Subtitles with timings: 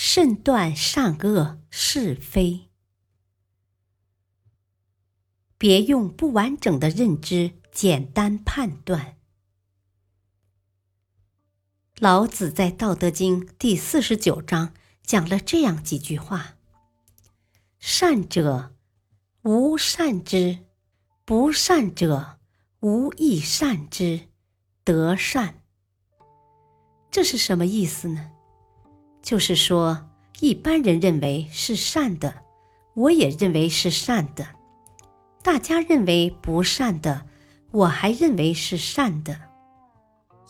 [0.00, 2.68] 慎断善恶是非，
[5.58, 9.16] 别用不完整的认知简单判断。
[11.98, 14.72] 老子在《道德经》第四十九章
[15.02, 16.54] 讲了这样几句话
[17.80, 18.76] ：“善者
[19.42, 20.60] 无善之，
[21.24, 22.38] 不善者
[22.78, 24.28] 无亦善之，
[24.84, 25.64] 得善。”
[27.10, 28.30] 这是什么意思呢？
[29.28, 30.08] 就是说，
[30.40, 32.44] 一般人认为是善的，
[32.94, 34.46] 我也认为是善的；
[35.42, 37.26] 大家认为不善的，
[37.70, 39.38] 我还认为是善的。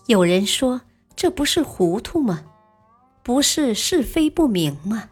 [0.06, 0.82] 有人说，
[1.16, 2.44] 这不是糊涂吗？
[3.24, 5.10] 不是是非不明吗？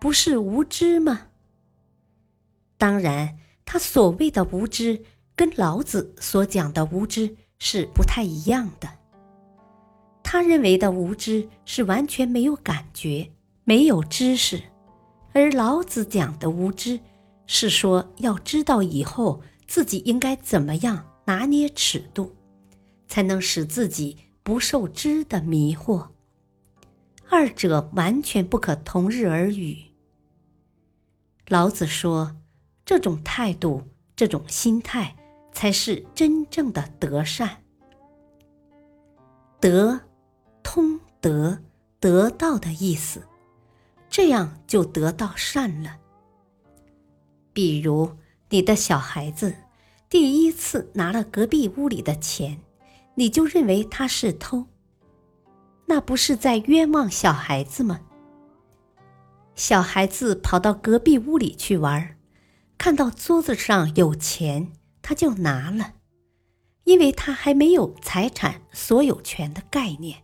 [0.00, 1.28] 不是无知吗？
[2.76, 5.04] 当然，他所谓的无知，
[5.36, 8.88] 跟老子所讲的无知是不太一样的。
[10.28, 13.30] 他认为的无知是完全没有感觉、
[13.62, 14.60] 没有知识，
[15.32, 16.98] 而老子讲的无知
[17.46, 22.34] 是说要知道以后自己应该怎么样拿捏尺度，
[23.06, 26.08] 才能使自己不受知的迷惑。
[27.30, 29.78] 二者完全不可同日而语。
[31.46, 32.36] 老子说，
[32.84, 33.84] 这种态度、
[34.16, 35.14] 这种心态，
[35.52, 37.62] 才是真正的德善。
[39.60, 40.00] 德。
[41.26, 41.58] 得
[41.98, 43.20] 得到的意思，
[44.08, 45.96] 这样就得到善了。
[47.52, 48.16] 比如
[48.48, 49.52] 你的小孩子
[50.08, 52.60] 第一次拿了隔壁屋里的钱，
[53.16, 54.66] 你就认为他是偷，
[55.86, 58.02] 那不是在冤枉小孩子吗？
[59.56, 62.16] 小孩子跑到隔壁屋里去玩，
[62.78, 64.70] 看到桌子上有钱，
[65.02, 65.94] 他就拿了，
[66.84, 70.22] 因为他还没有财产所有权的概念。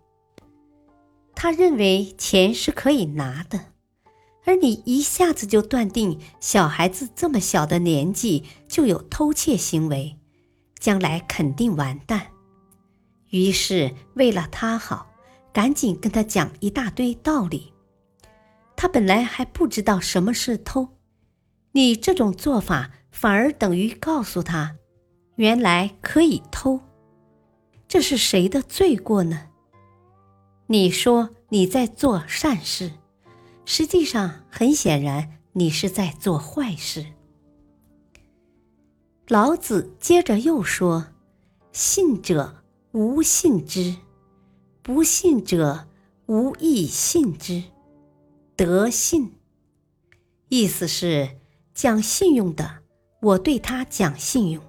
[1.43, 3.73] 他认为钱是可以拿的，
[4.45, 10.17] 而你一下子就断定小孩子这么小的年纪就有偷窃行为，
[10.79, 12.29] 将来肯定完蛋。
[13.31, 15.09] 于是为了他好，
[15.53, 17.73] 赶紧跟他讲一大堆道理。
[18.77, 20.91] 他本来还不知道什么是偷，
[21.73, 24.77] 你这种做法反而等于告诉他，
[25.35, 26.79] 原来可以偷。
[27.89, 29.49] 这是谁的罪过呢？
[30.73, 32.93] 你说你在做善事，
[33.67, 37.05] 实际上很显然你是在做坏事。
[39.29, 41.09] 老子接着又说
[41.73, 43.97] ：“信者无信之，
[44.81, 45.87] 不信者
[46.25, 47.65] 无亦信之，
[48.57, 49.31] 得信。”
[50.49, 51.37] 意思是
[51.75, 52.79] 讲信用的，
[53.21, 54.63] 我对他讲信用；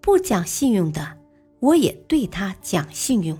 [0.00, 1.16] 不讲信用的，
[1.60, 3.38] 我也对他讲信用。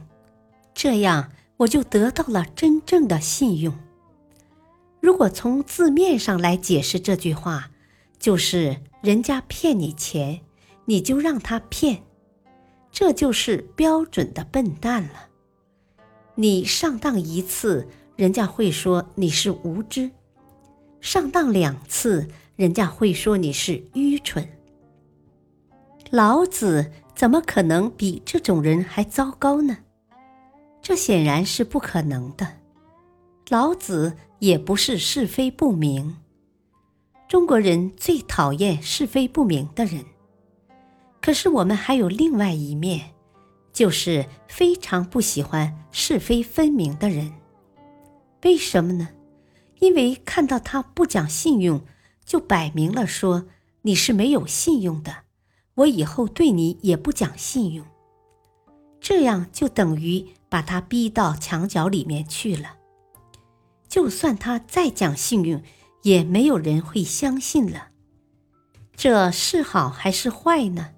[0.72, 1.32] 这样。
[1.58, 3.78] 我就得到了真正的信用。
[5.00, 7.70] 如果从字面上来解释这句话，
[8.18, 10.40] 就是人家骗你钱，
[10.86, 12.02] 你就让他骗，
[12.90, 15.28] 这就是标准的笨蛋了。
[16.34, 17.86] 你上当一次，
[18.16, 20.10] 人家会说你是无知；
[21.00, 24.48] 上当两次，人家会说你是愚蠢。
[26.10, 29.78] 老子怎么可能比这种人还糟糕呢？
[30.88, 32.48] 这显然是不可能的。
[33.50, 36.16] 老子也不是是非不明。
[37.28, 40.02] 中国人最讨厌是非不明的人，
[41.20, 43.10] 可是我们还有另外一面，
[43.70, 47.34] 就是非常不喜欢是非分明的人。
[48.44, 49.10] 为什么呢？
[49.80, 51.82] 因为看到他不讲信用，
[52.24, 53.46] 就摆明了说
[53.82, 55.14] 你是没有信用的，
[55.74, 57.84] 我以后对你也不讲信用。
[58.98, 62.76] 这样就等于把他逼到墙角里面去了。
[63.88, 65.62] 就算他再讲信用，
[66.02, 67.88] 也没有人会相信了。
[68.94, 70.90] 这是好还是坏呢？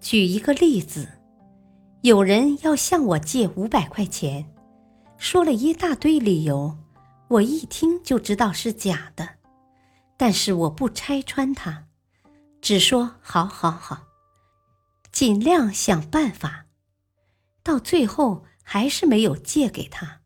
[0.00, 1.08] 举一个例子，
[2.02, 4.52] 有人要向我借五百块钱，
[5.16, 6.78] 说了一大堆理由，
[7.28, 9.28] 我一听就知道是假的，
[10.16, 11.84] 但是我不拆穿他，
[12.60, 14.04] 只说好好好。
[15.10, 16.66] 尽量想办法，
[17.68, 20.22] 到最后还是没有借给他。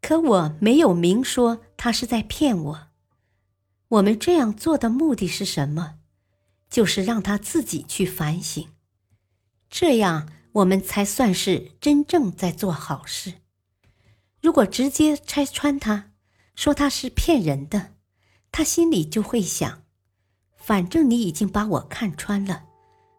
[0.00, 2.88] 可我没有明说他是在骗我。
[3.86, 6.00] 我们这样做的目的是什么？
[6.68, 8.66] 就是让他自己去反省，
[9.70, 13.34] 这样我们才算是真正在做好事。
[14.42, 16.10] 如果直接拆穿他，
[16.56, 17.94] 说他是骗人的，
[18.50, 19.84] 他心里就会想：
[20.56, 22.64] 反正你已经把我看穿了，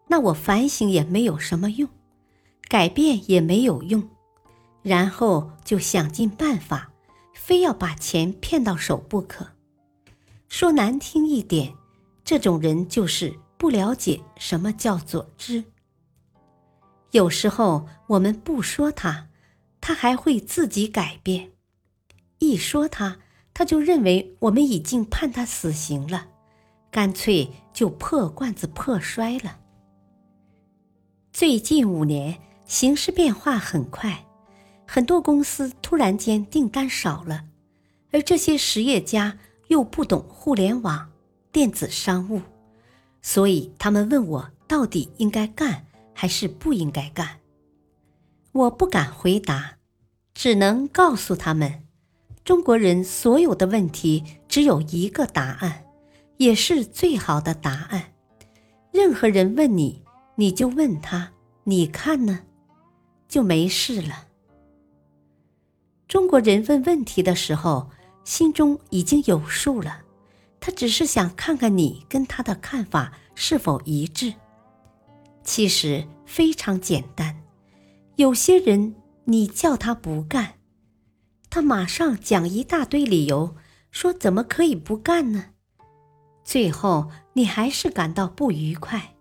[0.08, 1.88] 那我反省也没有什么用，
[2.70, 4.08] 改变也没有用，
[4.80, 6.92] 然后就想尽办法，
[7.34, 9.44] 非要把钱骗到手不可。
[10.48, 11.74] 说难听一点。
[12.22, 15.64] 这种人就是不了解什么叫做知。
[17.10, 19.26] 有时候我们不说他，
[19.80, 21.48] 他还会自己改变；
[22.38, 23.18] 一说他，
[23.52, 26.28] 他就认为我们已经判他死刑了，
[26.88, 29.58] 干脆就破罐子破摔了。
[31.32, 32.38] 最近五年
[32.70, 34.24] 形势变化很快，
[34.86, 37.42] 很多公司突然间订单少了，
[38.12, 39.36] 而这些实业家
[39.66, 41.10] 又不懂互联网。
[41.50, 42.42] 电子商务，
[43.22, 45.84] 所以他们问我到底应该干
[46.14, 47.40] 还是不应该干。
[48.52, 49.78] 我不敢回答，
[50.32, 51.82] 只能告诉他们：
[52.44, 55.86] 中国人所有的问题只有一个答案，
[56.36, 58.12] 也是最好的答案。
[58.92, 60.04] 任何人问你，
[60.36, 61.32] 你就问他，
[61.64, 62.42] 你看呢，
[63.30, 64.26] 就没事了。
[66.08, 67.88] 中国人问问题的时候，
[68.24, 70.02] 心中已经有数了。
[70.58, 74.34] 他只是想看看你跟他的看法是否一致。
[75.44, 77.42] 其实非常简单，
[78.16, 78.94] 有些人
[79.24, 80.54] 你叫他不干，
[81.48, 83.54] 他马上讲一大堆理由，
[83.92, 85.46] 说怎么可以不干呢？
[86.42, 89.14] 最后你还是感到不愉快。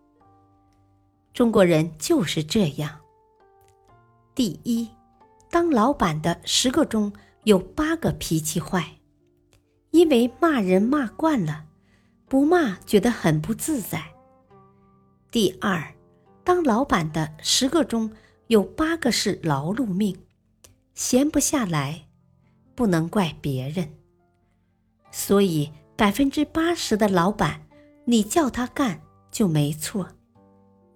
[1.32, 3.00] 中国人就是这样。
[4.36, 4.90] 第一，
[5.50, 7.12] 当老板的十个中
[7.44, 8.96] 有八个脾气坏。
[9.92, 11.66] 因为骂人骂惯了，
[12.28, 14.04] 不骂觉得很不自在。
[15.32, 15.96] 第二，
[16.44, 18.12] 当老板的十个中
[18.48, 20.16] 有八个是劳碌命，
[20.94, 22.08] 闲不下来，
[22.76, 23.96] 不能怪别人。
[25.12, 27.68] 所以百分之八十的老板，
[28.06, 29.02] 你叫他干
[29.32, 30.10] 就没错。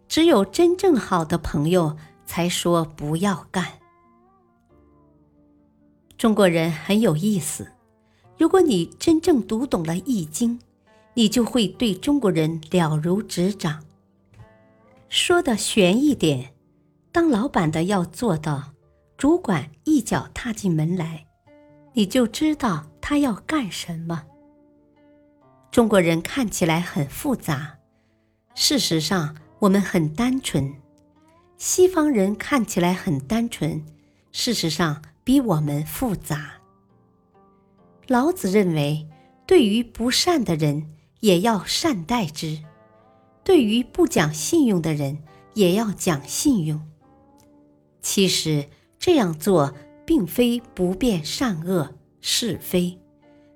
[0.07, 3.66] 只有真正好的朋友才说不要干。
[6.18, 7.72] 中国人很有意思。
[8.38, 10.60] 如果你真正读懂了《易经》，
[11.14, 13.84] 你就会对中国人了如指掌。
[15.08, 16.54] 说的玄一点，
[17.12, 18.74] 当老板的要做到，
[19.16, 21.28] 主管一脚踏进门来，
[21.94, 24.24] 你就知道他要干什么。
[25.70, 27.78] 中国人看起来很复杂，
[28.56, 30.74] 事实上我们很单纯；
[31.65, 33.86] 西方人看起来很单纯，
[34.33, 36.56] 事实上比我们复杂。
[38.06, 39.07] 老子认为，
[39.48, 42.62] 对于不善的人也要善待之；
[43.45, 45.19] 对于不讲信用的人
[45.54, 46.86] 也要讲信用。
[48.01, 48.68] 其实
[49.00, 49.74] 这样做
[50.06, 53.00] 并非不辨善恶是非，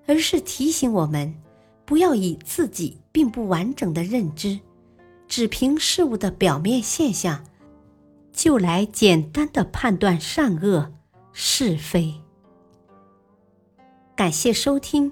[0.06, 1.36] 而是提醒我们
[1.83, 4.62] 不要以自己并不完整的认知，
[5.27, 7.44] 只凭事物的表面现象，
[8.38, 10.94] 就来简单的判断善恶
[11.34, 12.22] 是非。
[14.16, 15.11] 感谢收听，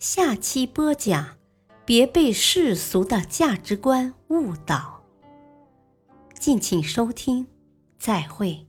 [0.00, 1.36] 下期播讲，
[1.84, 5.04] 别被世俗的价值观误导。
[6.36, 7.46] 敬请收听，
[7.96, 8.66] 再会。